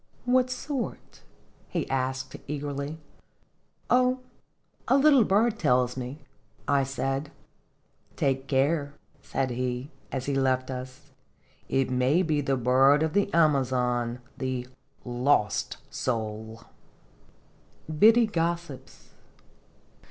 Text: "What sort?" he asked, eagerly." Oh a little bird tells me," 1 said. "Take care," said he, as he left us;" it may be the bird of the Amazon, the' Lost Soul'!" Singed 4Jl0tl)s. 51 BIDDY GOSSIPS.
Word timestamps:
"What 0.35 0.49
sort?" 0.49 1.21
he 1.69 1.87
asked, 1.87 2.35
eagerly." 2.47 2.97
Oh 3.91 4.21
a 4.87 4.97
little 4.97 5.23
bird 5.23 5.59
tells 5.59 5.95
me," 5.95 6.23
1 6.67 6.85
said. 6.85 7.31
"Take 8.15 8.47
care," 8.47 8.95
said 9.21 9.51
he, 9.51 9.91
as 10.11 10.25
he 10.25 10.33
left 10.33 10.71
us;" 10.71 11.11
it 11.69 11.91
may 11.91 12.23
be 12.23 12.41
the 12.41 12.57
bird 12.57 13.03
of 13.03 13.13
the 13.13 13.31
Amazon, 13.31 14.17
the' 14.39 14.65
Lost 15.27 15.77
Soul'!" 15.91 16.63
Singed 16.65 16.65
4Jl0tl)s. 16.65 17.85
51 17.91 17.99
BIDDY 17.99 18.25
GOSSIPS. 18.25 19.09